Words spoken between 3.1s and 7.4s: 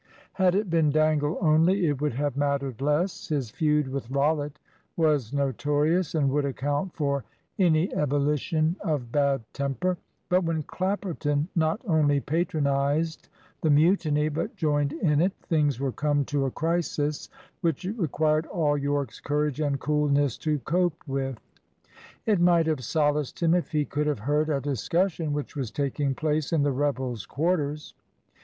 His feud with Rollitt was notorious, and would account for